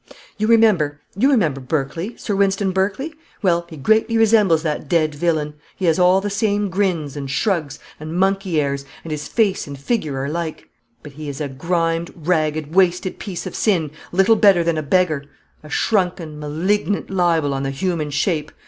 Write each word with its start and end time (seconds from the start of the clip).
You 0.39 0.47
remember 0.47 0.99
you 1.15 1.29
remember 1.29 1.61
Berkley 1.61 2.17
Sir 2.17 2.35
Wynston 2.35 2.71
Berkley. 2.71 3.13
Well, 3.43 3.67
he 3.69 3.77
greatly 3.77 4.17
resembles 4.17 4.63
that 4.63 4.89
dead 4.89 5.13
villain: 5.13 5.53
he 5.75 5.85
has 5.85 5.99
all 5.99 6.21
the 6.21 6.29
same 6.31 6.71
grins, 6.71 7.15
and 7.15 7.29
shrugs, 7.29 7.77
and 7.99 8.15
monkey 8.15 8.59
airs, 8.59 8.83
and 9.03 9.11
his 9.11 9.27
face 9.27 9.67
and 9.67 9.77
figure 9.79 10.17
are 10.19 10.27
like. 10.27 10.67
But 11.03 11.11
he 11.11 11.29
is 11.29 11.39
a 11.39 11.47
grimed, 11.47 12.11
ragged, 12.15 12.73
wasted 12.73 13.19
piece 13.19 13.45
of 13.45 13.53
sin, 13.55 13.91
little 14.11 14.35
better 14.35 14.63
than 14.63 14.79
a 14.79 14.81
beggar 14.81 15.25
a 15.61 15.69
shrunken, 15.69 16.39
malignant 16.39 17.11
libel 17.11 17.53
on 17.53 17.61
the 17.61 17.69
human 17.69 18.09
shape. 18.09 18.51